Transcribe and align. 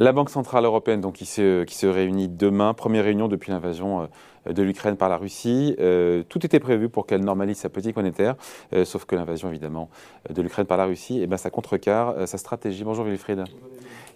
La 0.00 0.12
Banque 0.12 0.30
Centrale 0.30 0.64
Européenne, 0.64 1.00
donc, 1.00 1.14
qui, 1.14 1.26
se, 1.26 1.86
réunit 1.86 2.28
demain, 2.28 2.72
première 2.72 3.02
réunion 3.02 3.26
depuis 3.26 3.50
l'invasion 3.50 4.08
euh, 4.46 4.52
de 4.52 4.62
l'Ukraine 4.62 4.96
par 4.96 5.08
la 5.08 5.16
Russie. 5.16 5.74
Euh, 5.80 6.22
tout 6.28 6.46
était 6.46 6.60
prévu 6.60 6.88
pour 6.88 7.04
qu'elle 7.04 7.24
normalise 7.24 7.56
sa 7.56 7.68
politique 7.68 7.96
monétaire, 7.96 8.36
euh, 8.74 8.84
sauf 8.84 9.06
que 9.06 9.16
l'invasion, 9.16 9.48
évidemment, 9.48 9.88
de 10.32 10.40
l'Ukraine 10.40 10.66
par 10.66 10.76
la 10.76 10.84
Russie, 10.84 11.18
eh 11.20 11.26
ben, 11.26 11.36
ça 11.36 11.50
contrecarre 11.50 12.28
sa 12.28 12.38
stratégie. 12.38 12.84
Bonjour 12.84 13.06
Wilfried. 13.06 13.42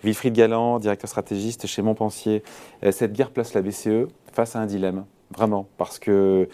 Wilfried 0.05 0.35
Galland, 0.35 0.79
directeur 0.79 1.09
stratégiste 1.09 1.67
chez 1.67 1.83
Montpensier. 1.83 2.45
cette 2.93 3.13
guerre 3.13 3.33
place 3.33 3.53
la 3.53 3.63
BCE 3.63 4.07
face 4.33 4.55
à 4.55 4.61
un 4.61 4.67
dilemme, 4.67 5.05
vraiment, 5.33 5.67
parce 5.79 5.99
que 5.99 6.49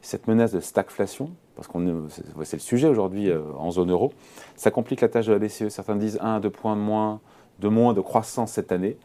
cette 0.00 0.26
menace 0.26 0.52
de 0.52 0.60
stagflation, 0.60 1.32
parce 1.54 1.68
qu'on 1.68 2.06
c'est 2.44 2.56
le 2.56 2.62
sujet 2.62 2.88
aujourd'hui 2.88 3.30
en 3.58 3.70
zone 3.70 3.90
euro, 3.90 4.14
ça 4.56 4.70
complique 4.70 5.02
la 5.02 5.08
tâche 5.08 5.26
de 5.26 5.32
la 5.32 5.38
BCE. 5.38 5.68
Certains 5.68 5.96
disent 5.96 6.18
1 6.22 6.36
à 6.36 6.40
2 6.40 6.48
points 6.48 6.76
de 6.76 6.80
moins 6.80 7.20
de 7.60 7.68
moins 7.68 7.92
de 7.92 8.00
croissance 8.00 8.52
cette 8.52 8.72
année. 8.72 8.96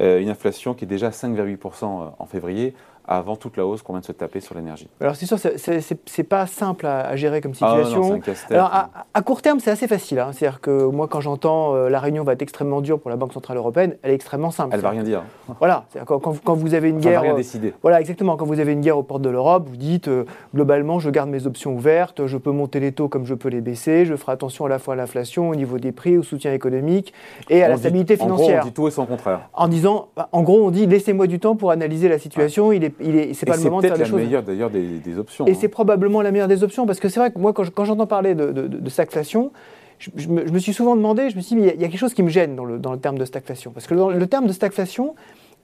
Euh, 0.00 0.20
une 0.20 0.28
inflation 0.28 0.74
qui 0.74 0.84
est 0.84 0.88
déjà 0.88 1.08
à 1.08 1.10
5,8% 1.10 2.14
en 2.18 2.26
février 2.26 2.74
avant 3.06 3.36
toute 3.36 3.56
la 3.56 3.66
hausse 3.66 3.82
qu'on 3.82 3.92
vient 3.92 4.00
de 4.00 4.06
se 4.06 4.12
taper 4.12 4.40
sur 4.40 4.54
l'énergie. 4.54 4.88
Alors 5.00 5.16
c'est 5.16 5.26
sûr, 5.26 5.38
c'est 5.38 6.22
pas 6.24 6.46
simple 6.46 6.86
à, 6.86 7.14
gérer 7.16 7.40
comme 7.40 7.52
ah 7.60 7.76
situation. 7.76 8.20
Alors 8.50 8.70
à, 9.12 9.22
court 9.22 9.42
terme, 9.42 9.60
c'est 9.60 9.70
assez 9.70 9.88
facile. 9.88 10.18
Hein. 10.18 10.30
C'est-à-dire 10.32 10.60
que 10.60 10.86
moi, 10.86 11.08
quand 11.08 11.20
j'entends 11.20 11.74
euh, 11.74 11.88
la 11.88 12.00
réunion 12.00 12.24
va 12.24 12.32
être 12.32 12.42
extrêmement 12.42 12.80
dure 12.80 13.00
pour 13.00 13.10
la 13.10 13.16
Banque 13.16 13.32
centrale 13.32 13.56
européenne, 13.56 13.96
elle 14.02 14.12
est 14.12 14.14
extrêmement 14.14 14.50
simple. 14.50 14.70
Elle 14.74 14.80
va 14.80 14.90
rien 14.90 15.02
dire. 15.02 15.22
Voilà. 15.58 15.84
Quand, 16.06 16.18
quand, 16.18 16.54
vous 16.54 16.74
avez 16.74 16.88
une 16.88 16.98
guerre, 16.98 17.20
va 17.20 17.28
rien 17.28 17.34
décider. 17.34 17.74
voilà 17.82 18.00
exactement. 18.00 18.36
Quand 18.36 18.46
vous 18.46 18.60
avez 18.60 18.72
une 18.72 18.80
guerre 18.80 18.98
aux 18.98 19.02
portes 19.02 19.22
de 19.22 19.30
l'Europe, 19.30 19.66
vous 19.68 19.76
dites 19.76 20.08
euh, 20.08 20.24
globalement, 20.54 20.98
je 20.98 21.10
garde 21.10 21.30
mes 21.30 21.46
options 21.46 21.74
ouvertes, 21.74 22.26
je 22.26 22.36
peux 22.36 22.50
monter 22.50 22.80
les 22.80 22.92
taux 22.92 23.08
comme 23.08 23.24
je 23.24 23.34
peux 23.34 23.48
les 23.48 23.60
baisser, 23.60 24.04
je 24.04 24.16
ferai 24.16 24.32
attention 24.32 24.64
à 24.64 24.68
la 24.68 24.78
fois 24.78 24.94
à 24.94 24.96
l'inflation, 24.96 25.50
au 25.50 25.54
niveau 25.54 25.78
des 25.78 25.92
prix, 25.92 26.16
au 26.18 26.22
soutien 26.22 26.52
économique 26.52 27.12
et 27.50 27.62
à 27.62 27.68
la 27.68 27.76
stabilité 27.76 28.16
financière. 28.16 28.46
En 28.46 28.50
gros, 28.50 28.60
on 28.60 28.64
dit 28.64 28.72
tout 28.72 28.88
et 28.88 28.90
son 28.90 29.06
contraire. 29.06 29.40
En 29.52 29.68
disant, 29.68 30.08
en 30.32 30.42
gros, 30.42 30.64
on 30.66 30.70
dit 30.70 30.86
laissez-moi 30.86 31.26
du 31.26 31.38
temps 31.38 31.56
pour 31.56 31.70
analyser 31.70 32.08
la 32.08 32.18
situation. 32.18 32.72
Il 32.72 32.84
est, 32.84 32.93
il 33.00 33.16
est, 33.16 33.34
c'est 33.34 33.46
pas 33.46 33.56
le 33.56 33.62
moment 33.62 33.80
c'est 33.80 33.96
la 33.96 34.08
meilleure 34.08 34.42
d'ailleurs 34.42 34.70
des, 34.70 35.18
options. 35.18 35.46
Et 35.46 35.52
hein. 35.52 35.56
c'est 35.58 35.68
probablement 35.68 36.22
la 36.22 36.30
meilleure 36.30 36.48
des 36.48 36.62
options 36.62 36.86
parce 36.86 37.00
que 37.00 37.08
c'est 37.08 37.20
vrai 37.20 37.30
que 37.30 37.38
moi, 37.38 37.52
quand, 37.52 37.84
j'entends 37.84 38.06
parler 38.06 38.34
de, 38.34 38.50
de, 38.50 38.90
stagflation, 38.90 39.52
je, 39.98 40.28
me, 40.28 40.58
suis 40.58 40.72
souvent 40.72 40.96
demandé, 40.96 41.30
je 41.30 41.36
me 41.36 41.40
suis 41.40 41.56
dit, 41.56 41.62
il 41.62 41.80
y, 41.80 41.84
a 41.84 41.88
quelque 41.88 41.98
chose 41.98 42.14
qui 42.14 42.22
me 42.22 42.28
gêne 42.28 42.56
dans 42.56 42.64
le, 42.64 42.78
dans 42.78 42.92
le 42.92 42.98
terme 42.98 43.18
de 43.18 43.24
stagflation. 43.24 43.70
Parce 43.70 43.86
que 43.86 43.94
le 43.94 44.26
terme 44.26 44.46
de 44.46 44.52
stagflation, 44.52 45.14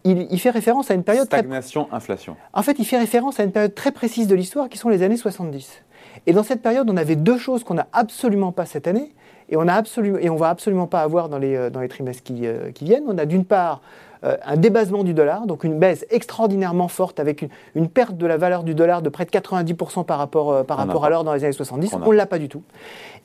il, 0.04 0.40
fait 0.40 0.50
référence 0.50 0.90
à 0.90 0.94
une 0.94 1.02
période. 1.02 1.26
Stagnation, 1.26 1.88
inflation. 1.92 2.36
En 2.52 2.62
fait, 2.62 2.78
il 2.78 2.84
fait 2.84 2.98
référence 2.98 3.38
à 3.38 3.44
une 3.44 3.52
période 3.52 3.74
très 3.74 3.92
précise 3.92 4.26
de 4.26 4.34
l'histoire 4.34 4.68
qui 4.68 4.78
sont 4.78 4.88
les 4.88 5.02
années 5.02 5.16
70. 5.16 5.82
Et 6.26 6.32
dans 6.32 6.42
cette 6.42 6.62
période, 6.62 6.88
on 6.90 6.96
avait 6.96 7.16
deux 7.16 7.38
choses 7.38 7.64
qu'on 7.64 7.74
n'a 7.74 7.86
absolument 7.92 8.52
pas 8.52 8.66
cette 8.66 8.88
année 8.88 9.12
et 9.48 9.56
on 9.56 9.66
on 9.66 10.36
va 10.36 10.48
absolument 10.48 10.86
pas 10.86 11.00
avoir 11.02 11.28
dans 11.28 11.38
les, 11.38 11.56
euh, 11.56 11.70
dans 11.70 11.80
les 11.80 11.88
trimestres 11.88 12.22
qui, 12.22 12.46
euh, 12.46 12.70
qui 12.72 12.84
viennent. 12.84 13.04
On 13.08 13.18
a 13.18 13.26
d'une 13.26 13.44
part 13.44 13.82
euh, 14.22 14.36
un 14.44 14.56
débasement 14.56 15.02
du 15.02 15.14
dollar, 15.14 15.46
donc 15.46 15.64
une 15.64 15.78
baisse 15.78 16.04
extraordinairement 16.10 16.88
forte 16.88 17.20
avec 17.20 17.48
une, 17.74 17.88
perte 17.88 18.16
de 18.16 18.26
la 18.26 18.36
valeur 18.36 18.64
du 18.64 18.74
dollar 18.74 19.00
de 19.00 19.08
près 19.08 19.24
de 19.24 19.30
90% 19.30 20.04
par 20.04 20.18
rapport, 20.18 20.52
euh, 20.52 20.62
par 20.62 20.76
rapport 20.76 21.04
à 21.04 21.10
l'heure 21.10 21.24
dans 21.24 21.32
les 21.32 21.44
années 21.44 21.52
70. 21.52 21.94
On 21.94 22.10
ne 22.10 22.16
l'a 22.16 22.26
pas 22.26 22.38
du 22.38 22.48
tout. 22.48 22.62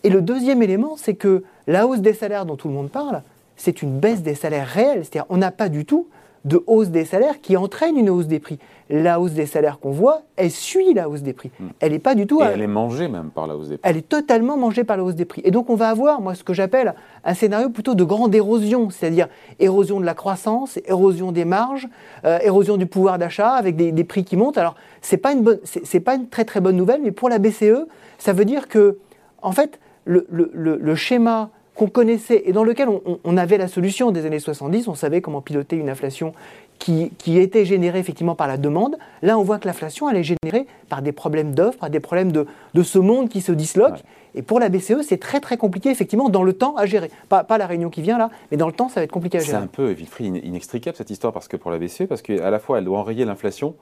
Et 0.04 0.10
le 0.10 0.22
deuxième 0.22 0.64
élément, 0.64 0.96
c'est 0.98 1.16
que 1.16 1.44
la 1.68 1.86
hausse 1.86 2.00
des 2.00 2.14
salaires 2.14 2.46
dont 2.46 2.56
tout 2.56 2.70
le 2.70 2.74
monde 2.74 2.90
parle, 2.90 3.24
c'est 3.58 3.82
une 3.82 4.00
baisse 4.00 4.22
des 4.22 4.36
salaires 4.36 4.68
réels. 4.68 5.04
C'est-à-dire 5.04 5.26
on 5.30 5.38
n'a 5.38 5.52
pas 5.52 5.68
du 5.68 5.86
tout 5.86 6.08
de 6.46 6.64
hausse 6.68 6.90
des 6.90 7.06
salaires 7.06 7.42
qui 7.42 7.58
entraîne 7.58 7.98
une 7.98 8.10
hausse 8.10 8.28
des 8.28 8.40
prix. 8.40 8.60
La 8.90 9.20
hausse 9.20 9.32
des 9.32 9.48
salaires 9.48 9.80
qu'on 9.80 9.90
voit, 9.90 10.22
elle 10.36 10.52
suit 10.52 10.94
la 10.94 11.10
hausse 11.10 11.24
des 11.24 11.34
prix. 11.34 11.50
Hmm. 11.60 11.70
Elle 11.80 11.92
n'est 11.92 12.00
pas 12.00 12.14
du 12.14 12.28
tout. 12.28 12.42
Et 12.42 12.46
elle 12.46 12.62
est 12.62 12.68
mangée 12.68 13.08
même 13.08 13.32
par 13.32 13.48
la 13.48 13.58
hausse 13.58 13.70
des 13.70 13.78
prix. 13.78 13.90
Elle 13.90 13.98
est 13.98 14.08
totalement 14.08 14.56
mangée 14.56 14.84
par 14.84 14.96
la 14.96 15.04
hausse 15.04 15.16
des 15.16 15.26
prix. 15.26 15.42
Et 15.44 15.50
donc 15.50 15.72
on 15.72 15.76
va 15.76 15.90
avoir, 15.90 16.22
moi, 16.22 16.36
ce 16.36 16.44
que 16.44 16.54
j'appelle 16.54 16.94
un 17.24 17.34
scénario 17.34 17.70
plutôt 17.70 17.96
de 17.96 18.04
grande 18.04 18.34
érosion, 18.36 18.92
c'est-à-dire 18.92 19.28
érosion 19.60 20.00
de 20.00 20.06
la 20.06 20.14
croissance, 20.14 20.80
érosion 20.86 21.32
des 21.32 21.46
marges, 21.46 21.88
euh, 22.26 22.38
érosion 22.44 22.78
du 22.78 22.86
pouvoir 22.86 23.18
d'achat 23.18 23.50
avec 23.50 23.76
des, 23.76 24.04
prix 24.04 24.24
qui 24.24 24.38
montent. 24.38 24.60
Alors 24.60 24.76
c'est 25.02 25.18
pas 25.18 25.34
une 25.34 25.42
bonne, 25.42 25.60
c'est 25.64 26.00
pas 26.00 26.14
une 26.14 26.30
très 26.30 26.46
très 26.46 26.62
bonne 26.62 26.76
nouvelle, 26.76 27.02
mais 27.04 27.12
pour 27.12 27.28
la 27.28 27.40
BCE, 27.40 27.88
ça 28.20 28.34
veut 28.34 28.46
dire 28.46 28.68
que, 28.68 29.00
en 29.42 29.52
fait, 29.52 29.80
le, 30.06 30.28
le, 30.30 30.52
le 30.54 30.96
schéma 30.96 31.50
qu'on 31.76 31.88
connaissait 31.88 32.44
et 32.46 32.54
dans 32.54 32.64
lequel 32.64 32.88
on, 33.24 33.38
avait 33.38 33.58
la 33.58 33.68
solution 33.68 34.12
des 34.12 34.26
années 34.26 34.40
70, 34.40 34.88
on 34.88 34.96
savait 34.96 35.22
comment 35.22 35.42
piloter 35.42 35.76
une 35.76 35.90
inflation 35.90 36.34
qui, 36.80 37.12
était 37.28 37.66
générée 37.66 38.00
effectivement 38.00 38.36
par 38.36 38.48
la 38.48 38.58
demande. 38.58 38.96
Là, 39.22 39.38
on 39.38 39.44
voit 39.44 39.60
que 39.60 39.68
l'inflation, 39.68 40.10
elle 40.10 40.18
est 40.18 40.24
générée 40.24 40.68
par 40.90 41.02
des 41.02 41.12
problèmes 41.12 41.54
d'offres, 41.54 41.78
par 41.78 41.90
des 41.90 42.00
problèmes 42.00 42.32
de, 42.32 42.46
ce 42.82 43.00
monde 43.00 43.30
qui 43.30 43.42
se 43.42 43.52
disloque. 43.52 44.00
Et 44.36 44.42
pour 44.42 44.60
la 44.60 44.70
BCE, 44.70 45.02
c'est 45.02 45.20
très 45.20 45.40
très 45.40 45.58
compliqué 45.58 45.90
effectivement 45.90 46.30
dans 46.30 46.44
le 46.44 46.54
temps 46.54 46.76
à 46.76 46.86
gérer. 46.86 47.10
Pas, 47.30 47.44
pas, 47.44 47.58
la 47.58 47.68
réunion 47.68 47.90
qui 47.90 48.02
vient 48.02 48.18
là, 48.18 48.30
mais 48.52 48.58
dans 48.58 48.68
le 48.68 48.74
temps, 48.74 48.90
ça 48.90 49.00
va 49.00 49.04
être 49.04 49.12
compliqué 49.12 49.38
à 49.38 49.42
gérer. 49.42 49.58
C'est 49.58 49.64
un 49.64 49.68
peu, 49.68 49.92
Wilfried, 49.92 50.44
inextricable 50.44 50.98
cette 50.98 51.10
histoire 51.10 51.32
parce 51.32 51.48
que 51.48 51.56
pour 51.56 51.72
la 51.72 51.78
BCE, 51.78 52.04
parce 52.08 52.22
qu'à 52.22 52.50
la 52.50 52.60
fois, 52.60 52.80
elle 52.80 52.86
doit 52.86 53.00
enrayer 53.00 53.24
l'inflation, 53.24 53.76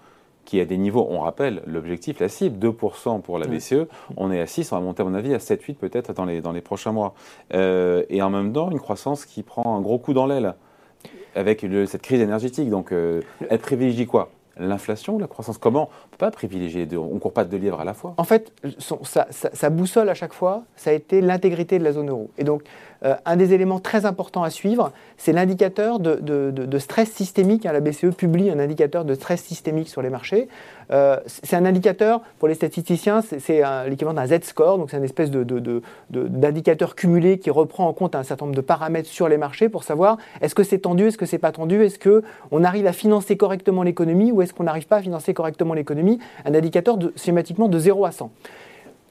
qui 0.46 0.60
a 0.60 0.66
des 0.66 0.78
niveaux, 0.78 1.08
on 1.10 1.20
rappelle 1.20 1.62
l'objectif, 1.66 2.20
la 2.20 2.30
cible, 2.30 2.58
2% 2.66 3.22
pour 3.22 3.40
la 3.40 3.48
BCE, 3.48 3.88
on 4.18 4.32
est 4.32 4.42
à 4.42 4.46
6, 4.46 4.72
on 4.72 4.76
va 4.76 4.82
monter 4.82 5.02
à 5.02 5.06
mon 5.06 5.14
avis 5.14 5.34
à 5.34 5.38
7-8 5.38 5.76
peut-être 5.76 6.14
dans 6.14 6.26
les, 6.26 6.42
dans 6.42 6.52
les 6.52 6.62
prochains 6.62 6.92
mois. 6.92 7.14
Euh, 7.54 8.04
et 8.10 8.22
en 8.22 8.30
même 8.30 8.52
temps, 8.52 8.70
une 8.70 8.80
croissance 8.80 9.26
qui 9.26 9.44
prend 9.44 9.78
un 9.78 9.82
gros 9.82 10.00
coup 10.00 10.14
dans 10.14 10.26
l'aile 10.26 10.56
avec 11.36 11.66
cette 11.88 12.02
crise 12.02 12.22
énergétique. 12.22 12.70
Donc, 12.70 12.92
euh, 12.92 13.22
elle 13.50 13.60
privilégie 13.60 14.06
quoi? 14.06 14.30
L'inflation, 14.56 15.18
la 15.18 15.26
croissance, 15.26 15.58
comment? 15.58 15.90
On 15.90 16.06
ne 16.06 16.12
peut 16.12 16.18
pas 16.18 16.30
privilégier, 16.30 16.88
on 16.96 17.16
ne 17.16 17.20
court 17.20 17.34
pas 17.34 17.44
de 17.44 17.50
deux 17.50 17.58
lièvres 17.58 17.82
à 17.82 17.86
la 17.86 17.96
fois. 17.96 18.14
En 18.18 18.24
fait, 18.24 18.54
sa, 18.78 19.70
boussole 19.72 20.10
à 20.10 20.14
chaque 20.14 20.34
fois, 20.34 20.64
ça 20.76 20.92
a 20.92 20.94
été 20.94 21.22
l'intégrité 21.22 21.80
de 21.80 21.84
la 21.84 21.92
zone 21.92 22.12
euro. 22.12 22.30
Et 22.38 22.44
donc, 22.44 22.62
euh, 23.04 23.16
un 23.26 23.36
des 23.36 23.54
éléments 23.54 23.80
très 23.80 24.06
importants 24.06 24.44
à 24.44 24.50
suivre, 24.50 24.92
c'est 25.18 25.34
l'indicateur 25.34 26.00
de, 26.00 26.78
stress 26.80 27.12
systémique. 27.12 27.66
Hein, 27.66 27.74
la 27.74 27.80
BCE 27.80 28.16
publie 28.16 28.50
un 28.50 28.60
indicateur 28.60 29.06
de 29.06 29.14
stress 29.14 29.42
systémique 29.42 29.90
sur 29.90 30.02
les 30.02 30.10
marchés. 30.10 30.48
Euh, 30.92 31.18
c'est 31.26 31.56
un 31.56 31.66
indicateur, 31.66 32.22
pour 32.40 32.48
les 32.48 32.56
statisticiens, 32.56 33.22
c'est 33.22 33.62
l'équivalent 33.88 34.14
d'un 34.14 34.28
Z-score, 34.28 34.78
donc 34.78 34.92
c'est 34.92 34.98
une 34.98 35.04
espèce 35.04 35.32
d'indicateur 36.10 36.96
cumulé 36.96 37.40
qui 37.40 37.50
reprend 37.50 37.88
en 37.88 37.94
compte 37.94 38.16
un 38.16 38.24
certain 38.24 38.46
nombre 38.46 38.56
de 38.56 38.62
paramètres 38.62 39.10
sur 39.10 39.28
les 39.30 39.38
marchés 39.38 39.70
pour 39.70 39.84
savoir 39.84 40.18
est-ce 40.42 40.56
que 40.56 40.64
c'est 40.64 40.80
tendu, 40.80 41.08
est-ce 41.08 41.18
que 41.18 41.26
c'est 41.26 41.38
pas 41.38 41.52
tendu, 41.52 41.84
est-ce 41.84 42.00
qu'on 42.00 42.64
arrive 42.64 42.88
à 42.88 42.94
financer 42.94 43.38
correctement 43.38 43.84
l'économie 43.84 44.32
ou 44.32 44.42
est-ce 44.42 44.54
qu'on 44.54 44.64
n'arrive 44.64 44.88
pas 44.88 44.98
à 44.98 45.02
financer 45.02 45.34
correctement 45.34 45.74
l'économie. 45.74 46.20
Un 46.46 46.54
indicateur 46.54 46.98
schématiquement 47.16 47.68
de 47.68 47.80
0 47.80 48.06
à 48.06 48.12
100. 48.12 48.32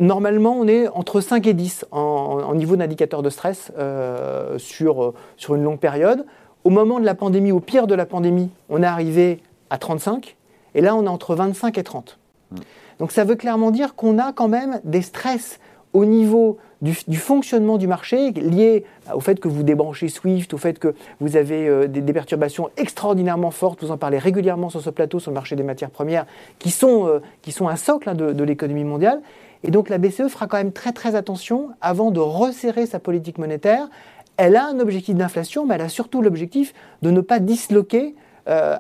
Normalement, 0.03 0.57
on 0.59 0.67
est 0.67 0.89
entre 0.89 1.21
5 1.21 1.47
et 1.47 1.55
10 1.55 1.87
en, 1.93 2.55
niveau 2.57 2.75
d'indicateur 2.75 3.23
de 3.23 3.31
stress 3.31 3.71
euh, 3.79 4.59
sur, 4.59 5.15
sur 5.37 5.55
une 5.55 5.63
longue 5.63 5.79
période. 5.79 6.27
Au 6.65 6.71
moment 6.71 6.99
de 6.99 7.05
la 7.05 7.15
pandémie, 7.15 7.53
au 7.53 7.61
pire 7.61 7.87
de 7.87 7.95
la 7.95 8.05
pandémie, 8.05 8.51
on 8.69 8.83
est 8.83 8.87
arrivé 8.87 9.39
à 9.71 9.79
35. 9.79 10.37
Et 10.75 10.81
là, 10.81 10.97
on 10.97 11.05
est 11.05 11.09
entre 11.09 11.37
25 11.37 11.79
et 11.79 11.85
30. 11.85 12.19
Mm. 12.51 12.57
Donc 12.99 13.13
ça 13.13 13.23
veut 13.23 13.37
clairement 13.37 13.71
dire 13.71 13.95
qu'on 13.95 14.19
a 14.19 14.33
quand 14.33 14.49
même 14.49 14.81
des 14.83 15.03
stress 15.03 15.61
au 15.93 16.05
niveau 16.05 16.59
du, 16.81 17.17
fonctionnement 17.17 17.79
du 17.79 17.87
marché 17.87 18.33
liés 18.33 18.85
au 19.15 19.21
fait 19.21 19.39
que 19.39 19.47
vous 19.47 19.63
débranchez 19.63 20.09
Swift, 20.09 20.53
au 20.53 20.59
fait 20.59 20.81
que 20.81 20.97
vous 21.21 21.37
avez 21.37 21.69
euh, 21.69 21.87
des, 21.87 22.13
perturbations 22.13 22.71
extraordinairement 22.77 23.53
fortes, 23.53 23.85
vous 23.85 23.93
en 23.93 23.99
parlez 23.99 24.19
régulièrement 24.19 24.69
sur 24.69 24.81
ce 24.81 24.91
plateau 24.91 25.21
sur 25.21 25.31
le 25.31 25.37
marché 25.37 25.55
des 25.55 25.63
matières 25.63 25.91
premières, 25.91 26.27
qui 26.59 26.73
sont, 26.73 27.07
euh, 27.07 27.21
qui 27.43 27.53
sont 27.53 27.69
un 27.69 27.77
socle 27.77 28.09
hein, 28.09 28.15
de, 28.15 28.33
de 28.33 28.43
l'économie 28.45 28.83
mondiale. 28.83 29.21
Et 29.65 29.71
donc 29.71 29.89
la 29.89 29.99
BCE 29.99 30.29
fera 30.29 30.47
quand 30.47 30.57
même 30.57 30.73
très 30.73 30.93
très 30.93 31.15
attention 31.15 31.71
avant 31.81 32.11
de 32.11 32.21
resserrer 32.21 32.87
sa 32.87 32.99
politique 32.99 33.39
monétaire. 33.39 33.89
Elle 34.37 34.57
a 34.57 34.67
un 34.67 34.81
objectif 34.81 35.15
d'inflation, 35.15 35.67
mais 35.67 35.75
elle 35.77 35.83
a 35.83 35.89
surtout 35.89 36.23
l'objectif 36.23 36.75
de 37.03 37.11
ne 37.11 37.21
pas 37.21 37.39
disloquer 37.39 38.15
euh, 38.49 38.77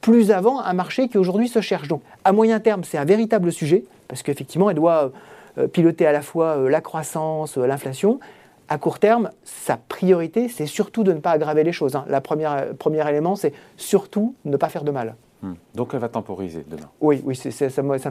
plus 0.00 0.30
avant 0.30 0.60
un 0.60 0.74
marché 0.74 1.08
qui 1.08 1.18
aujourd'hui 1.18 1.48
se 1.48 1.60
cherche. 1.60 1.88
Donc 1.88 2.02
à 2.24 2.32
moyen 2.32 2.60
terme, 2.60 2.84
c'est 2.84 2.98
un 2.98 3.04
véritable 3.04 3.50
sujet, 3.50 3.84
parce 4.06 4.22
qu'effectivement, 4.22 4.70
elle 4.70 4.76
doit 4.76 5.12
euh, 5.58 5.66
piloter 5.66 6.06
à 6.06 6.12
la 6.12 6.22
fois 6.22 6.58
euh, 6.58 6.68
la 6.68 6.80
croissance, 6.80 7.56
l'inflation. 7.56 8.20
À 8.68 8.78
court 8.78 9.00
terme, 9.00 9.30
sa 9.42 9.76
priorité, 9.76 10.48
c'est 10.48 10.66
surtout 10.66 11.02
de 11.02 11.12
ne 11.12 11.18
pas 11.18 11.32
aggraver 11.32 11.64
les 11.64 11.72
choses. 11.72 11.96
Hein. 11.96 12.04
Le 12.08 12.72
premier 12.74 13.08
élément, 13.08 13.34
c'est 13.34 13.52
surtout 13.76 14.34
ne 14.44 14.56
pas 14.56 14.68
faire 14.68 14.84
de 14.84 14.92
mal. 14.92 15.16
Hmm. 15.42 15.54
Donc 15.74 15.90
elle 15.92 15.98
va 15.98 16.08
temporiser 16.08 16.64
demain. 16.68 16.88
Oui, 17.00 17.20
oui, 17.24 17.34
ça, 17.34 17.50
ça, 17.50 17.82
me 17.82 17.88
paraît, 17.88 17.98
ça, 17.98 18.10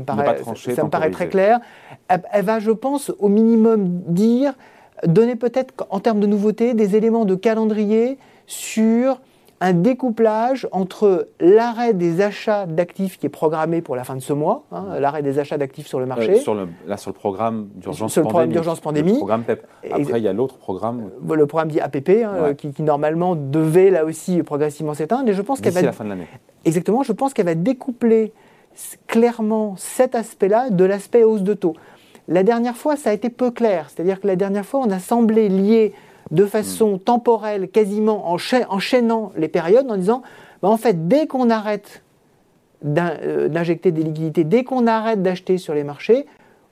me 0.83 0.89
paraît 0.89 1.11
très 1.11 1.29
clair. 1.29 1.59
elle, 2.09 2.45
va, 2.45 2.59
je 2.59 2.71
pense, 2.71 3.11
au 3.19 3.29
minimum 3.29 4.01
dire, 4.05 4.53
donner 5.05 5.37
peut-être 5.37 5.73
en 5.89 6.01
termes 6.01 6.19
de 6.19 6.27
nouveautés 6.27 6.73
des 6.73 6.97
éléments 6.97 7.23
de 7.23 7.35
calendrier 7.35 8.17
sur 8.47 9.21
un 9.63 9.73
découplage 9.73 10.67
entre 10.71 11.29
l'arrêt 11.39 11.93
des 11.93 12.19
achats 12.19 12.65
d'actifs 12.65 13.19
qui 13.19 13.27
est 13.27 13.29
programmé 13.29 13.83
pour 13.83 13.95
la 13.95 14.03
fin 14.03 14.15
de 14.15 14.19
ce 14.19 14.33
mois, 14.33 14.63
hein, 14.71 14.99
l'arrêt 14.99 15.21
des 15.21 15.37
achats 15.37 15.59
d'actifs 15.59 15.85
sur 15.85 15.99
le 15.99 16.07
marché. 16.07 16.37
sur 16.37 16.55
le, 16.55 16.67
là, 16.87 16.97
sur 16.97 17.11
le 17.11 17.15
programme 17.15 17.69
d'urgence 17.75 18.15
pandémie. 18.15 18.53
d'urgence 18.53 18.79
pandémie. 18.79 19.11
Le 19.11 19.17
programme 19.17 19.43
PEP. 19.43 19.67
Après, 19.91 20.19
il 20.19 20.23
y 20.23 20.27
a 20.27 20.33
l'autre 20.33 20.57
programme. 20.57 21.11
Euh, 21.29 21.35
le 21.35 21.45
programme 21.45 21.69
dit 21.69 21.79
APP, 21.79 22.09
hein, 22.25 22.55
qui, 22.55 22.81
normalement 22.81 23.35
devait 23.35 23.91
là 23.91 24.03
aussi 24.03 24.41
progressivement 24.41 24.95
s'éteindre. 24.95 25.29
Et 25.29 25.33
je 25.33 25.41
pense 25.43 25.61
qu'elle 25.61 25.73
va. 25.73 25.83
la 25.83 25.91
fin 25.91 26.05
de 26.05 26.09
l'année. 26.09 26.27
Exactement, 26.65 27.03
je 27.03 27.13
pense 27.13 27.35
qu'elle 27.35 27.45
va 27.45 27.55
découpler 27.55 28.33
clairement 29.05 29.75
cet 29.77 30.15
aspect-là 30.15 30.71
de 30.71 30.85
l'aspect 30.85 31.23
hausse 31.23 31.43
de 31.43 31.53
taux. 31.53 31.75
La 32.27 32.41
dernière 32.41 32.77
fois, 32.77 32.95
ça 32.95 33.11
a 33.11 33.13
été 33.13 33.29
peu 33.29 33.51
clair. 33.51 33.89
C'est-à-dire 33.89 34.19
que 34.21 34.25
la 34.25 34.35
dernière 34.35 34.65
fois, 34.65 34.79
on 34.79 34.89
a 34.89 34.99
semblé 34.99 35.49
lier 35.49 35.93
de 36.31 36.45
façon 36.45 36.97
temporelle, 36.97 37.69
quasiment 37.69 38.31
enchaînant 38.31 39.31
les 39.35 39.47
périodes, 39.47 39.89
en 39.91 39.97
disant, 39.97 40.21
bah, 40.61 40.69
en 40.69 40.77
fait, 40.77 41.07
dès 41.07 41.27
qu'on 41.27 41.49
arrête 41.49 42.03
euh, 42.85 43.47
d'injecter 43.47 43.91
des 43.91 44.03
liquidités, 44.03 44.43
dès 44.43 44.63
qu'on 44.63 44.87
arrête 44.87 45.21
d'acheter 45.21 45.57
sur 45.57 45.73
les 45.73 45.83
marchés, 45.83 46.25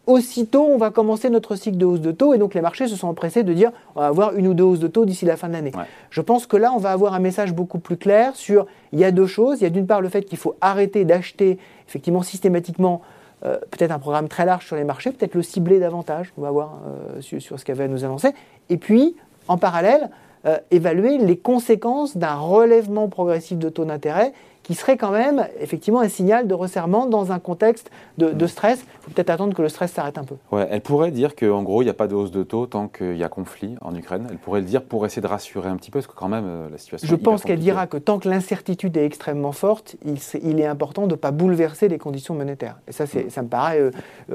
aussitôt 0.07 0.63
on 0.63 0.77
va 0.77 0.89
commencer 0.89 1.29
notre 1.29 1.55
cycle 1.55 1.77
de 1.77 1.85
hausse 1.85 2.01
de 2.01 2.11
taux 2.11 2.33
et 2.33 2.39
donc 2.39 2.55
les 2.55 2.61
marchés 2.61 2.87
se 2.87 2.95
sont 2.95 3.07
empressés 3.07 3.43
de 3.43 3.53
dire 3.53 3.71
on 3.95 3.99
va 3.99 4.07
avoir 4.07 4.35
une 4.35 4.47
ou 4.47 4.55
deux 4.55 4.63
hausses 4.63 4.79
de 4.79 4.87
taux 4.87 5.05
d'ici 5.05 5.23
la 5.25 5.37
fin 5.37 5.47
de 5.47 5.53
l'année. 5.53 5.71
Je 6.09 6.21
pense 6.21 6.47
que 6.47 6.57
là 6.57 6.71
on 6.73 6.79
va 6.79 6.91
avoir 6.91 7.13
un 7.13 7.19
message 7.19 7.53
beaucoup 7.53 7.77
plus 7.77 7.95
clair 7.95 8.35
sur 8.35 8.65
il 8.91 8.97
y 8.97 9.03
a 9.03 9.11
deux 9.11 9.27
choses. 9.27 9.61
Il 9.61 9.65
y 9.65 9.67
a 9.67 9.69
d'une 9.69 9.85
part 9.85 10.01
le 10.01 10.09
fait 10.09 10.23
qu'il 10.23 10.39
faut 10.39 10.55
arrêter 10.61 11.05
d'acheter 11.05 11.59
effectivement 11.87 12.23
systématiquement 12.23 13.03
euh, 13.45 13.57
peut-être 13.71 13.91
un 13.91 13.99
programme 13.99 14.27
très 14.27 14.45
large 14.45 14.65
sur 14.65 14.75
les 14.75 14.83
marchés, 14.83 15.11
peut-être 15.11 15.35
le 15.35 15.43
cibler 15.43 15.79
davantage, 15.79 16.33
on 16.37 16.41
va 16.41 16.51
voir 16.51 16.79
euh, 16.87 17.21
sur, 17.21 17.57
ce 17.57 17.63
qu'avait 17.63 17.85
à 17.85 17.87
nous 17.87 18.03
annoncer. 18.03 18.33
Et 18.69 18.75
puis, 18.75 19.15
en 19.49 19.57
parallèle, 19.57 20.09
euh, 20.45 20.57
évaluer 20.71 21.17
les 21.17 21.35
conséquences 21.35 22.15
d'un 22.15 22.35
relèvement 22.35 23.09
progressif 23.09 23.57
de 23.57 23.67
taux 23.67 23.83
d'intérêt 23.83 24.31
qui 24.69 24.75
serait 24.75 24.97
quand 24.97 25.09
même 25.09 25.47
effectivement 25.59 25.99
un 25.99 26.09
signal 26.09 26.47
de 26.47 26.53
resserrement 26.53 27.07
dans 27.07 27.31
un 27.31 27.39
contexte 27.39 27.89
de, 28.19 28.45
stress. 28.45 28.83
Il 28.83 29.05
faut 29.05 29.11
peut-être 29.11 29.31
attendre 29.31 29.55
que 29.55 29.63
le 29.63 29.67
stress 29.67 29.91
s'arrête 29.91 30.19
un 30.19 30.23
peu. 30.23 30.35
Ouais, 30.51 30.67
elle 30.69 30.81
pourrait 30.81 31.09
dire 31.09 31.35
qu'en 31.35 31.63
gros, 31.63 31.81
il 31.81 31.85
n'y 31.85 31.89
a 31.89 31.95
pas 31.95 32.07
de 32.07 32.13
hausse 32.13 32.29
de 32.29 32.43
taux 32.43 32.67
tant 32.67 32.87
qu'il 32.87 33.17
y 33.17 33.23
a 33.23 33.29
conflit 33.29 33.77
en 33.81 33.95
Ukraine. 33.95 34.27
Elle 34.29 34.37
pourrait 34.37 34.59
le 34.59 34.67
dire 34.67 34.83
pour 34.83 35.07
essayer 35.07 35.23
de 35.23 35.27
rassurer 35.27 35.69
un 35.69 35.75
petit 35.75 35.89
peu, 35.89 35.97
parce 35.97 36.05
que 36.05 36.15
quand 36.15 36.29
même, 36.29 36.45
euh, 36.45 36.69
la 36.69 36.77
situation 36.77 37.07
Je 37.07 37.15
pense 37.15 37.41
qu'elle 37.41 37.57
dira 37.57 37.87
que 37.87 37.97
tant 37.97 38.19
que 38.19 38.29
l'incertitude 38.29 38.95
est 38.95 39.05
extrêmement 39.05 39.53
forte, 39.53 39.95
il, 40.05 40.59
est 40.59 40.67
important 40.67 41.07
de 41.07 41.13
ne 41.13 41.15
pas 41.15 41.31
bouleverser 41.31 41.87
les 41.87 41.97
conditions 41.97 42.35
monétaires. 42.35 42.77
Et 42.87 42.91
ça, 42.91 43.05
mm. 43.05 43.29
ça 43.29 43.41
me 43.41 43.47
paraît 43.47 43.79
euh, 43.79 43.91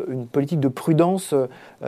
une 0.09 0.27
politique 0.27 0.59
de 0.59 0.69
prudence 0.69 1.33
euh, 1.33 1.47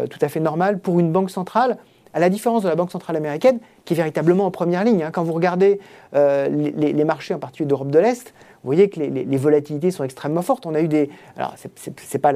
tout 0.08 0.20
à 0.22 0.28
fait 0.28 0.40
normale 0.40 0.78
pour 0.78 1.00
une 1.00 1.10
banque 1.10 1.30
centrale 1.30 1.78
à 2.16 2.18
la 2.18 2.30
différence 2.30 2.62
de 2.62 2.68
la 2.68 2.74
Banque 2.76 2.90
centrale 2.90 3.14
américaine, 3.16 3.58
qui 3.84 3.92
est 3.92 3.96
véritablement 3.96 4.46
en 4.46 4.50
première 4.50 4.84
ligne. 4.84 5.02
Hein. 5.02 5.10
Quand 5.12 5.22
vous 5.22 5.34
regardez 5.34 5.78
les, 6.14 6.72
les, 6.72 7.04
marchés, 7.04 7.34
en 7.34 7.38
particulier 7.38 7.68
d'Europe 7.68 7.90
de 7.90 7.98
l'Est, 7.98 8.32
vous 8.66 8.72
voyez 8.72 8.90
que 8.90 8.98
les, 8.98 9.36
volatilités 9.36 9.92
sont 9.92 10.02
extrêmement 10.02 10.42
fortes. 10.42 10.66
On 10.66 10.74
a 10.74 10.80
eu 10.80 10.88
des. 10.88 11.08
Alors, 11.36 11.54
ce 11.56 11.68
n'est 11.88 12.18
pas, 12.18 12.32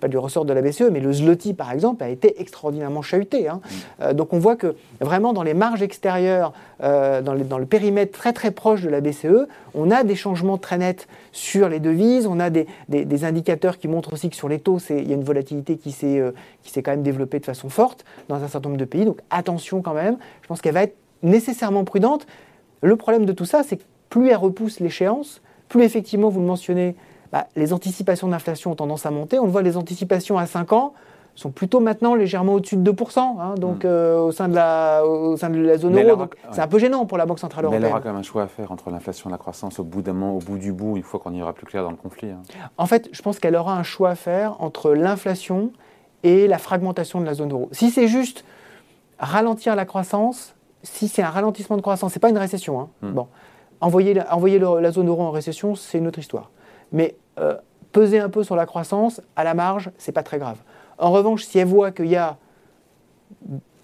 pas 0.00 0.06
du 0.06 0.16
ressort 0.16 0.44
de 0.44 0.52
la 0.52 0.62
BCE, 0.62 0.84
mais 0.92 1.00
le 1.00 1.12
zloty, 1.12 1.52
par 1.52 1.72
exemple, 1.72 2.04
a 2.04 2.10
été 2.10 2.40
extraordinairement 2.40 3.02
chahuté. 3.02 3.48
Hein. 3.48 3.60
Mm. 3.60 4.02
Euh, 4.02 4.12
donc, 4.12 4.32
on 4.32 4.38
voit 4.38 4.54
que 4.54 4.76
vraiment, 5.00 5.32
dans 5.32 5.42
les 5.42 5.52
marges 5.52 5.82
extérieures, 5.82 6.52
euh, 6.80 7.22
dans, 7.22 7.34
dans, 7.34 7.58
le 7.58 7.66
périmètre 7.66 8.16
très 8.16 8.32
très 8.32 8.52
proche 8.52 8.82
de 8.82 8.88
la 8.88 9.00
BCE, 9.00 9.48
on 9.74 9.90
a 9.90 10.04
des 10.04 10.14
changements 10.14 10.58
très 10.58 10.78
nets 10.78 11.08
sur 11.32 11.68
les 11.68 11.80
devises. 11.80 12.28
On 12.28 12.38
a 12.38 12.50
des, 12.50 12.68
des, 12.88 13.24
indicateurs 13.24 13.78
qui 13.78 13.88
montrent 13.88 14.12
aussi 14.12 14.30
que 14.30 14.36
sur 14.36 14.48
les 14.48 14.60
taux, 14.60 14.78
il 14.90 15.08
y 15.08 15.10
a 15.10 15.16
une 15.16 15.24
volatilité 15.24 15.76
qui 15.76 15.90
s'est 15.90 16.20
euh, 16.20 16.30
quand 16.76 16.92
même 16.92 17.02
développée 17.02 17.40
de 17.40 17.46
façon 17.46 17.68
forte 17.68 18.04
dans 18.28 18.36
un 18.36 18.46
certain 18.46 18.68
nombre 18.68 18.78
de 18.78 18.84
pays. 18.84 19.06
Donc, 19.06 19.18
attention 19.30 19.82
quand 19.82 19.94
même. 19.94 20.18
Je 20.42 20.46
pense 20.46 20.60
qu'elle 20.60 20.74
va 20.74 20.84
être 20.84 20.96
nécessairement 21.24 21.82
prudente. 21.82 22.28
Le 22.80 22.94
problème 22.94 23.26
de 23.26 23.32
tout 23.32 23.44
ça, 23.44 23.64
c'est 23.64 23.78
que 23.78 23.82
plus 24.08 24.28
elle 24.28 24.36
repousse 24.36 24.78
l'échéance, 24.78 25.42
plus 25.74 25.82
effectivement, 25.82 26.28
vous 26.28 26.40
le 26.40 26.46
mentionnez, 26.46 26.94
bah, 27.32 27.48
les 27.56 27.72
anticipations 27.72 28.28
d'inflation 28.28 28.70
ont 28.70 28.74
tendance 28.76 29.06
à 29.06 29.10
monter. 29.10 29.40
On 29.40 29.44
le 29.46 29.50
voit, 29.50 29.62
les 29.62 29.76
anticipations 29.76 30.38
à 30.38 30.46
5 30.46 30.72
ans 30.72 30.94
sont 31.34 31.50
plutôt 31.50 31.80
maintenant 31.80 32.14
légèrement 32.14 32.54
au-dessus 32.54 32.76
de 32.76 32.92
2%, 32.92 33.18
hein, 33.18 33.56
donc 33.56 33.82
hmm. 33.82 33.86
euh, 33.86 34.20
au, 34.20 34.30
sein 34.30 34.48
de 34.48 34.54
la, 34.54 35.04
au 35.04 35.36
sein 35.36 35.50
de 35.50 35.58
la 35.58 35.76
zone 35.76 36.00
euro. 36.00 36.26
C'est 36.52 36.60
un 36.60 36.68
peu 36.68 36.78
gênant 36.78 37.06
pour 37.06 37.18
la 37.18 37.26
Banque 37.26 37.40
Centrale 37.40 37.64
Européenne. 37.64 37.82
Mais 37.82 37.88
elle 37.88 37.92
aura 37.92 38.00
quand 38.00 38.10
même 38.10 38.20
un 38.20 38.22
choix 38.22 38.44
à 38.44 38.46
faire 38.46 38.70
entre 38.70 38.88
l'inflation 38.90 39.30
et 39.30 39.32
la 39.32 39.38
croissance 39.38 39.80
au 39.80 39.82
bout 39.82 40.00
d'un 40.00 40.12
moment, 40.12 40.36
au 40.36 40.38
bout 40.38 40.58
du 40.58 40.72
bout, 40.72 40.96
une 40.96 41.02
fois 41.02 41.18
qu'on 41.18 41.32
ira 41.32 41.52
plus 41.52 41.66
clair 41.66 41.82
dans 41.82 41.90
le 41.90 41.96
conflit. 41.96 42.30
Hein. 42.30 42.42
En 42.78 42.86
fait, 42.86 43.08
je 43.10 43.20
pense 43.20 43.40
qu'elle 43.40 43.56
aura 43.56 43.76
un 43.76 43.82
choix 43.82 44.10
à 44.10 44.14
faire 44.14 44.62
entre 44.62 44.92
l'inflation 44.92 45.72
et 46.22 46.46
la 46.46 46.58
fragmentation 46.58 47.20
de 47.20 47.26
la 47.26 47.34
zone 47.34 47.50
euro. 47.50 47.68
Si 47.72 47.90
c'est 47.90 48.06
juste 48.06 48.44
ralentir 49.18 49.74
la 49.74 49.86
croissance, 49.86 50.54
si 50.84 51.08
c'est 51.08 51.22
un 51.22 51.30
ralentissement 51.30 51.76
de 51.76 51.82
croissance, 51.82 52.12
c'est 52.12 52.20
pas 52.20 52.30
une 52.30 52.38
récession. 52.38 52.78
Hein, 52.78 52.88
hmm. 53.02 53.10
Bon, 53.10 53.26
Envoyer, 53.80 54.14
la 54.14 54.90
zone 54.90 55.08
euro 55.08 55.22
en 55.22 55.30
récession, 55.30 55.74
c'est 55.74 55.98
une 55.98 56.06
autre 56.06 56.18
histoire. 56.18 56.50
Mais 56.92 57.16
euh, 57.38 57.54
peser 57.92 58.18
un 58.18 58.28
peu 58.28 58.42
sur 58.42 58.56
la 58.56 58.66
croissance, 58.66 59.20
à 59.36 59.44
la 59.44 59.54
marge, 59.54 59.90
c'est 59.98 60.12
pas 60.12 60.22
très 60.22 60.38
grave. 60.38 60.56
En 60.98 61.10
revanche, 61.10 61.44
si 61.44 61.58
elle 61.58 61.66
voit 61.66 61.90
qu'il 61.90 62.06
y 62.06 62.16
a 62.16 62.36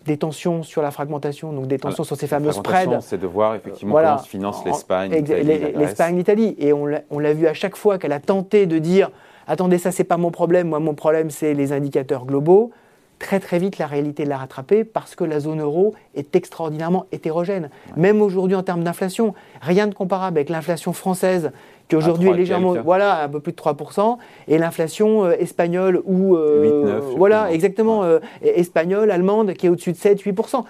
des 0.06 0.16
tensions 0.16 0.62
sur 0.62 0.82
la 0.82 0.90
fragmentation, 0.90 1.52
donc 1.52 1.66
des 1.66 1.78
tensions 1.78 2.04
sur 2.04 2.16
ces 2.16 2.26
fameux 2.26 2.52
spreads. 2.52 3.00
c'est 3.00 3.18
de 3.18 3.26
voir 3.26 3.54
effectivement 3.54 3.94
comment 3.94 4.18
se 4.18 4.28
finance 4.28 4.64
l'Espagne, 4.64 5.12
l'Espagne, 5.12 6.16
l'Italie. 6.16 6.56
Et 6.58 6.72
on 6.72 6.86
l'a 6.86 7.32
vu 7.32 7.46
à 7.46 7.54
chaque 7.54 7.76
fois 7.76 7.98
qu'elle 7.98 8.12
a 8.12 8.20
tenté 8.20 8.66
de 8.66 8.78
dire 8.78 9.10
attendez, 9.46 9.78
ça 9.78 9.90
c'est 9.90 10.04
pas 10.04 10.16
mon 10.16 10.30
problème, 10.30 10.68
moi 10.68 10.80
mon 10.80 10.94
problème 10.94 11.30
c'est 11.30 11.54
les 11.54 11.72
indicateurs 11.72 12.24
globaux 12.24 12.70
très 13.20 13.38
très 13.38 13.58
vite 13.58 13.78
la 13.78 13.86
réalité 13.86 14.24
l'a 14.24 14.38
rattrapé 14.38 14.82
parce 14.82 15.14
que 15.14 15.22
la 15.22 15.38
zone 15.38 15.60
euro 15.60 15.94
est 16.16 16.34
extraordinairement 16.34 17.06
hétérogène. 17.12 17.70
Même 17.96 18.20
aujourd'hui 18.20 18.56
en 18.56 18.64
termes 18.64 18.82
d'inflation, 18.82 19.34
rien 19.60 19.86
de 19.86 19.94
comparable 19.94 20.38
avec 20.38 20.48
l'inflation 20.48 20.92
française 20.92 21.52
qui 21.90 21.96
aujourd'hui 21.96 22.30
est 22.30 22.34
légèrement, 22.34 22.74
voilà, 22.82 23.24
un 23.24 23.28
peu 23.28 23.40
plus 23.40 23.52
de 23.52 23.56
3%, 23.56 24.16
et 24.48 24.58
l'inflation 24.58 25.24
euh, 25.24 25.32
espagnole 25.32 26.00
ou, 26.04 26.36
euh, 26.36 27.00
voilà, 27.16 27.52
exactement, 27.52 28.04
euh, 28.04 28.20
espagnole, 28.42 29.10
allemande, 29.10 29.54
qui 29.54 29.66
est 29.66 29.68
au-dessus 29.68 29.92
de 29.92 29.96
7-8%. 29.96 30.64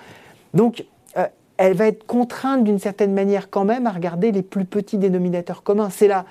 Donc, 0.55 0.85
elle 1.62 1.75
va 1.75 1.88
être 1.88 2.06
contrainte 2.06 2.64
d'une 2.64 2.79
certaine 2.79 3.12
manière 3.12 3.50
quand 3.50 3.67
même 3.67 3.87
à 3.87 3.91
regarder 3.91 4.32
les 4.32 4.41
plus 4.41 4.64
petits 4.64 4.97
dénominateurs 4.97 5.62
communs. 5.62 5.91
C'est 5.91 6.08
là, 6.08 6.25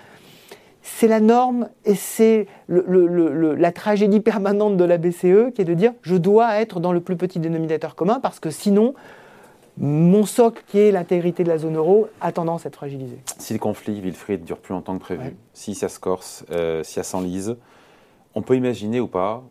c'est 0.98 1.08
la 1.08 1.20
norme 1.20 1.70
et 1.86 1.96
c'est 1.96 2.48
la 2.68 3.72
tragédie 3.72 4.20
permanente 4.20 4.76
de 4.78 4.84
la 4.84 4.98
BCE 4.98 5.54
qui 5.54 5.62
est 5.62 5.66
de 5.66 5.74
dire 5.74 5.94
je 6.02 6.16
dois 6.16 6.60
être 6.60 6.80
dans 6.80 6.92
le 6.92 7.00
plus 7.00 7.16
petit 7.16 7.40
dénominateur 7.40 7.96
commun 7.96 8.20
parce 8.20 8.40
que 8.40 8.50
sinon 8.50 8.94
mon 9.78 10.26
socle 10.26 10.62
qui 10.68 10.80
est 10.80 10.92
l'intégrité 10.92 11.44
de 11.44 11.50
la 11.50 11.58
zone 11.58 11.78
euro 11.78 12.10
a 12.20 12.32
tendance 12.32 12.66
à 12.66 12.68
être 12.68 12.76
fragilisé. 12.76 13.18
Si 13.38 13.54
le 13.54 13.60
conflit, 13.60 14.02
Wilfried, 14.02 14.44
dure 14.44 14.58
plus 14.58 14.74
longtemps 14.74 14.96
que 14.96 15.04
prévu, 15.04 15.38
si 15.54 15.74
ça 15.74 15.88
se 15.88 16.00
corse, 16.00 16.46
euh, 16.52 16.84
si 16.84 16.96
ça 16.96 17.04
s'enlise, 17.04 17.56
on 18.36 18.42
peut 18.42 18.56
imaginer 18.56 19.00
ou 19.00 19.08
pas 19.08 19.44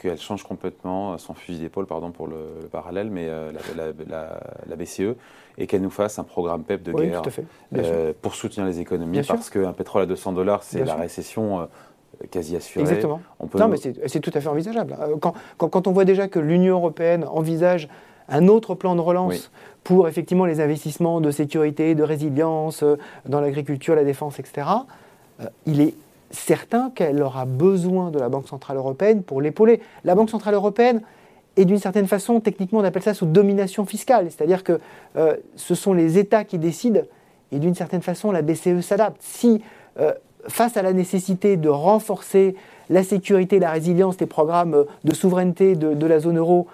qu'elle 0.00 0.18
change 0.18 0.42
complètement 0.42 1.18
son 1.18 1.34
fusil 1.34 1.60
d'épaule, 1.60 1.86
pardon 1.86 2.10
pour 2.10 2.26
le, 2.26 2.68
parallèle, 2.72 3.10
mais 3.10 3.26
euh, 3.28 3.52
la, 4.08 4.76
BCE, 4.76 5.14
et 5.58 5.66
qu'elle 5.66 5.82
nous 5.82 5.90
fasse 5.90 6.18
un 6.18 6.24
programme 6.24 6.62
PEP 6.62 6.82
de 6.82 6.92
guerre 6.92 7.22
euh, 7.76 8.12
pour 8.20 8.34
soutenir 8.34 8.66
les 8.66 8.80
économies, 8.80 9.22
parce 9.22 9.50
qu'un 9.50 9.72
pétrole 9.72 10.02
à 10.02 10.06
200 10.06 10.32
dollars, 10.32 10.62
c'est 10.62 10.84
la 10.84 10.94
récession 10.94 11.60
euh, 11.60 11.64
quasi 12.30 12.56
assurée. 12.56 12.82
Exactement. 12.82 13.20
Non, 13.54 13.68
mais 13.68 13.76
c'est 13.76 14.20
tout 14.20 14.32
à 14.34 14.40
fait 14.40 14.48
envisageable. 14.48 14.96
Quand, 15.20 15.34
quand, 15.58 15.86
on 15.86 15.92
voit 15.92 16.04
déjà 16.04 16.28
que 16.28 16.38
l'Union 16.38 16.76
européenne 16.76 17.24
envisage 17.28 17.88
un 18.28 18.48
autre 18.48 18.74
plan 18.74 18.94
de 18.94 19.00
relance 19.00 19.50
pour 19.84 20.08
effectivement 20.08 20.46
les 20.46 20.60
investissements 20.60 21.20
de 21.20 21.30
sécurité, 21.30 21.94
de 21.94 22.02
résilience 22.02 22.84
dans 23.26 23.40
l'agriculture, 23.40 23.94
la 23.94 24.04
défense, 24.04 24.38
etc., 24.38 24.66
il 25.66 25.80
est 25.80 25.94
certain 26.30 26.90
qu'elle 26.90 27.22
aura 27.22 27.44
besoin 27.44 28.10
de 28.10 28.18
la 28.18 28.28
Banque 28.28 28.48
Centrale 28.48 28.76
Européenne 28.76 29.22
pour 29.22 29.40
l'épauler. 29.40 29.80
La 30.04 30.14
Banque 30.14 30.30
Centrale 30.30 30.54
Européenne 30.54 31.02
est 31.56 31.64
d'une 31.64 31.78
certaine 31.78 32.06
façon, 32.06 32.40
techniquement, 32.40 32.78
on 32.80 32.84
appelle 32.84 33.02
ça 33.02 33.14
sous 33.14 33.26
domination 33.26 33.84
fiscale, 33.84 34.30
c'est-à-dire 34.30 34.62
que 34.62 34.78
euh, 35.16 35.36
ce 35.56 35.74
sont 35.74 35.92
les 35.92 36.18
États 36.18 36.44
qui 36.44 36.58
décident 36.58 37.02
et 37.52 37.58
d'une 37.58 37.74
certaine 37.74 38.02
façon, 38.02 38.30
la 38.30 38.42
BCE 38.42 38.80
s'adapte. 38.80 39.20
Si, 39.20 39.62
euh, 39.98 40.12
face 40.48 40.76
à 40.76 40.82
la 40.82 40.92
nécessité 40.92 41.56
de 41.56 41.68
renforcer 41.68 42.54
la 42.88 43.02
sécurité, 43.02 43.58
la 43.58 43.70
résilience 43.70 44.16
des 44.16 44.26
programmes 44.26 44.84
de 45.04 45.14
souveraineté 45.14 45.76
de, 45.76 46.06
la 46.06 46.20
zone 46.20 46.38
euro, 46.38 46.66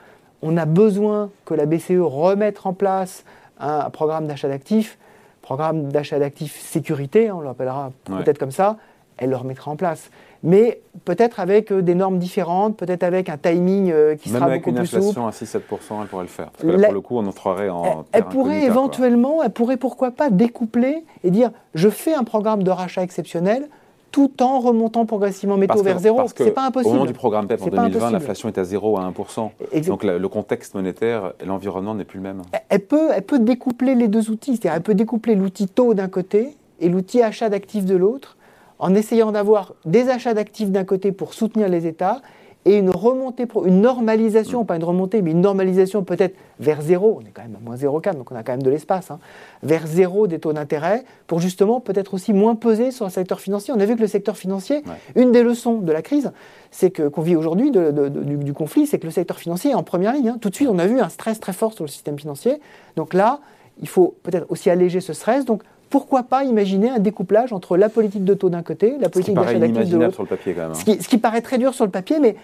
on 0.42 0.56
a 0.56 0.66
besoin 0.66 1.30
que 1.44 1.54
la 1.54 1.66
BCE 1.66 2.00
remette 2.00 2.60
en 2.64 2.72
place 2.72 3.24
un, 3.58 3.90
programme 3.90 4.26
d'achat 4.26 4.48
d'actifs, 4.48 4.98
programme 5.42 5.88
d'achat 5.88 6.18
d'actifs 6.18 6.60
sécurité, 6.60 7.30
on 7.30 7.40
l'appellera 7.40 7.92
peut-être 8.04 8.38
comme 8.38 8.50
ça, 8.50 8.76
elle 9.18 9.30
le 9.30 9.36
remettra 9.36 9.70
en 9.70 9.76
place. 9.76 10.10
Mais 10.42 10.80
peut-être 11.04 11.40
avec 11.40 11.72
euh, 11.72 11.82
des 11.82 11.94
normes 11.94 12.18
différentes, 12.18 12.76
peut-être 12.76 13.02
avec 13.02 13.28
un 13.28 13.36
timing 13.36 13.90
euh, 13.90 14.14
qui 14.16 14.28
sera 14.28 14.48
beaucoup 14.48 14.72
plus 14.72 14.86
souple. 14.86 15.02
Même 15.02 15.06
avec 15.06 15.14
une 15.14 15.22
inflation 15.22 15.26
à 15.26 15.30
6-7%, 15.30 16.02
elle 16.02 16.08
pourrait 16.08 16.22
le 16.22 16.28
faire. 16.28 16.50
Parce 16.50 16.62
que 16.62 16.68
là, 16.68 16.88
pour 16.88 16.94
le 16.94 17.00
coup, 17.00 17.18
on 17.18 17.26
entrerait 17.26 17.68
en. 17.68 18.04
Elle, 18.12 18.20
elle 18.20 18.24
pourrait 18.26 18.64
éventuellement, 18.64 19.42
elle 19.42 19.50
pourrait 19.50 19.76
pourquoi 19.76 20.10
pas 20.10 20.30
découpler 20.30 21.04
et 21.24 21.30
dire 21.30 21.50
je 21.74 21.88
fais 21.88 22.14
un 22.14 22.24
programme 22.24 22.62
de 22.62 22.70
rachat 22.70 23.02
exceptionnel 23.02 23.68
tout 24.16 24.42
en 24.42 24.60
remontant 24.60 25.04
progressivement 25.04 25.58
mes 25.58 25.66
taux 25.66 25.82
vers 25.82 25.98
zéro. 25.98 26.22
C'est 26.34 26.52
pas 26.52 26.66
impossible. 26.66 26.90
Au 26.90 26.94
moment 26.94 27.06
du 27.06 27.12
programme 27.12 27.46
PEP 27.46 27.60
en 27.60 27.66
2020, 27.66 28.12
l'inflation 28.12 28.48
est 28.48 28.56
à 28.56 28.64
0 28.64 28.96
à 28.96 29.10
1%. 29.10 29.86
Donc 29.86 30.04
même. 30.04 30.16
Le 30.16 30.28
contexte 30.28 30.74
monétaire 30.74 31.34
et 31.38 31.44
l'environnement 31.44 31.94
n'est 31.94 32.04
plus 32.04 32.16
le 32.16 32.22
même. 32.22 32.40
Elle 32.70 32.80
peut, 32.80 33.10
elle 33.14 33.22
peut 33.24 33.38
découpler 33.38 33.94
les 33.94 34.08
deux 34.08 34.30
outils. 34.30 34.52
C'est-à-dire 34.56 34.72
elle 34.74 34.82
peut 34.82 34.94
découpler 34.94 35.34
l'outil 35.34 35.68
taux 35.68 35.92
d'un 35.92 36.08
côté 36.08 36.56
et 36.80 36.88
l'outil 36.88 37.22
achat 37.22 37.50
d'actifs 37.50 37.84
de 37.84 37.94
l'autre, 37.94 38.35
en 38.78 38.94
essayant 38.94 39.32
d'avoir 39.32 39.74
des 39.84 40.08
achats 40.08 40.34
d'actifs 40.34 40.70
d'un 40.70 40.84
côté 40.84 41.12
pour 41.12 41.34
soutenir 41.34 41.68
les 41.68 41.86
États 41.86 42.20
et 42.66 42.78
une 42.78 42.90
remontée, 42.90 43.46
une 43.64 43.80
normalisation, 43.80 44.64
pas 44.64 44.74
une 44.74 44.82
remontée, 44.82 45.22
mais 45.22 45.30
une 45.30 45.40
normalisation 45.40 46.02
peut-être 46.02 46.34
vers 46.58 46.82
zéro, 46.82 47.20
on 47.22 47.24
est 47.24 47.30
quand 47.30 47.42
même 47.42 47.54
à 47.54 47.64
moins 47.64 47.76
0,4, 47.76 48.16
donc 48.16 48.32
on 48.32 48.34
a 48.34 48.42
quand 48.42 48.54
même 48.54 48.62
de 48.62 48.70
l'espace, 48.70 49.12
hein, 49.12 49.20
vers 49.62 49.86
zéro 49.86 50.26
des 50.26 50.40
taux 50.40 50.52
d'intérêt, 50.52 51.04
pour 51.28 51.38
justement 51.38 51.80
peut-être 51.80 52.12
aussi 52.12 52.32
moins 52.32 52.56
peser 52.56 52.90
sur 52.90 53.04
le 53.04 53.12
secteur 53.12 53.38
financier. 53.38 53.72
On 53.72 53.78
a 53.78 53.86
vu 53.86 53.94
que 53.94 54.00
le 54.00 54.08
secteur 54.08 54.36
financier, 54.36 54.82
une 55.14 55.30
des 55.30 55.44
leçons 55.44 55.78
de 55.78 55.92
la 55.92 56.02
crise, 56.02 56.32
c'est 56.72 56.90
que 56.90 57.06
qu'on 57.06 57.22
vit 57.22 57.36
aujourd'hui 57.36 57.70
du, 57.70 58.52
conflit, 58.52 58.88
c'est 58.88 58.98
que 58.98 59.06
le 59.06 59.12
secteur 59.12 59.38
financier 59.38 59.70
est 59.70 59.74
en 59.74 59.84
première 59.84 60.12
ligne. 60.12 60.30
Hein. 60.30 60.38
Tout 60.40 60.50
de 60.50 60.56
suite, 60.56 60.68
on 60.68 60.80
a 60.80 60.86
vu 60.88 60.98
un 60.98 61.08
stress 61.08 61.38
très 61.38 61.52
fort 61.52 61.72
sur 61.72 61.84
le 61.84 61.88
système 61.88 62.18
financier. 62.18 62.60
Donc 62.96 63.14
là, 63.14 63.38
il 63.80 63.88
faut 63.88 64.16
peut-être 64.24 64.50
aussi 64.50 64.70
alléger 64.70 65.00
ce 65.00 65.12
stress. 65.12 65.44
Donc 65.44 65.62
pourquoi 65.90 66.24
pas 66.24 66.44
imaginer 66.44 66.90
un 66.90 66.98
découplage 66.98 67.52
entre 67.52 67.76
la 67.76 67.88
politique 67.88 68.24
de 68.24 68.34
taux 68.34 68.50
d'un 68.50 68.62
côté, 68.62 68.96
la 68.98 69.08
politique 69.08 69.34
d'achat 69.34 69.58
d'actifs 69.58 69.90
de 69.90 69.98
l'autre. 69.98 70.14
sur 70.14 70.22
le 70.22 70.28
papier 70.28 70.54
quand 70.54 70.62
même. 70.62 70.74
Ce, 70.74 70.84
qui, 70.84 71.02
ce, 71.02 71.08
qui, 71.08 71.18
paraît 71.18 71.42
très 71.42 71.58
dur 71.58 71.74
sur 71.74 71.84
le 71.84 71.90
papier, 71.90 72.18
mais 72.20 72.36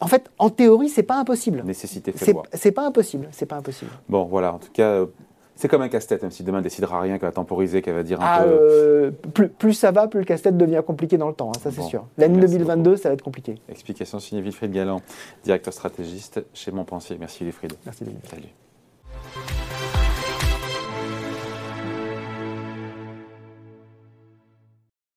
en 0.00 0.08
fait, 0.08 0.30
en 0.38 0.50
théorie, 0.50 0.88
c'est 0.88 1.02
pas 1.02 1.16
impossible. 1.16 1.62
Nécessité 1.64 2.12
fait. 2.12 2.34
C'est 2.52 2.72
pas 2.72 2.86
impossible. 2.86 3.28
C'est 3.30 3.46
pas 3.46 3.56
impossible. 3.56 3.90
Bon, 4.08 4.24
voilà. 4.24 4.54
En 4.54 4.58
tout 4.58 4.72
cas. 4.72 4.88
Euh, 4.88 5.06
c'est 5.54 5.68
comme 5.68 5.82
un 5.82 5.88
casse-tête, 5.88 6.22
même 6.22 6.30
si 6.30 6.42
demain 6.42 6.62
décidera 6.62 7.00
rien, 7.00 7.18
qu'elle 7.18 7.28
va 7.28 7.32
temporiser, 7.32 7.82
qu'elle 7.82 7.94
va 7.94 8.02
dire 8.02 8.20
un 8.20 8.26
ah, 8.26 8.42
peu. 8.42 8.48
Euh, 8.50 9.10
plus, 9.10 9.48
plus, 9.48 9.74
ça 9.74 9.92
va, 9.92 10.08
plus 10.08 10.20
le 10.20 10.24
casse-tête 10.24 10.56
devient 10.56 10.82
compliqué 10.84 11.18
dans 11.18 11.28
le 11.28 11.34
temps, 11.34 11.50
hein, 11.50 11.60
ça 11.62 11.70
c'est 11.70 11.82
sûr. 11.82 12.06
L'année 12.18 12.40
2022, 12.40 12.96
ça 12.96 13.10
va 13.10 13.12
être 13.12 13.22
compliqué. 13.22 13.56
Explication 13.68 14.18
signée 14.18 14.40
Wilfried 14.40 14.72
Galland, 14.72 15.02
directeur 15.44 15.72
stratégiste 15.72 16.42
chez 16.54 16.72
Montpensier. 16.72 17.16
Merci 17.20 17.44
Wilfried. 17.44 17.74
Merci 17.84 18.04
Salut. 18.28 18.48